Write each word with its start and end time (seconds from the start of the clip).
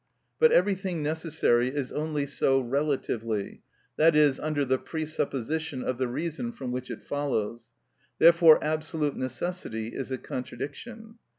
But 0.39 0.51
everything 0.51 1.03
necessary 1.03 1.67
is 1.67 1.91
only 1.91 2.25
so 2.25 2.59
relatively, 2.59 3.61
that 3.97 4.15
is, 4.15 4.39
under 4.39 4.65
the 4.65 4.79
presupposition 4.79 5.83
of 5.83 5.99
the 5.99 6.07
reason 6.07 6.53
from 6.53 6.71
which 6.71 6.89
it 6.89 7.03
follows; 7.03 7.69
therefore 8.17 8.57
absolute 8.63 9.15
necessity 9.15 9.89
is 9.89 10.09
a 10.09 10.17
contradiction. 10.17 11.19